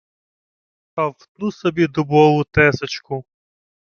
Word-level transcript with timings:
Та 0.95 1.07
втну 1.07 1.51
собі 1.51 1.87
дубову 1.87 2.43
тесочку 2.43 3.25